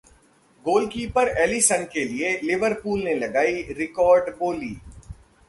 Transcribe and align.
goalkeeper 0.65 1.27
Alisson 1.41 1.83
के 1.93 2.05
लिए 2.05 2.31
Liverpool 2.43 3.03
ने 3.03 3.13
लगाई 3.15 3.61
रिकॉर्ड 3.77 4.35
बोली 4.37 4.75